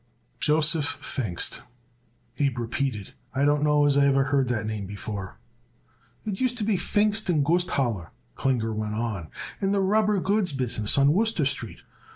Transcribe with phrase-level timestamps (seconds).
[0.39, 1.61] "Joseph Pfingst,"
[2.39, 3.13] Abe repeated.
[3.35, 5.37] "I don't know as I ever hear that name before."
[6.25, 9.27] "It used to be Pfingst & Gusthaler," Klinger went on,
[9.61, 11.81] "in the rubber goods business on Wooster Street.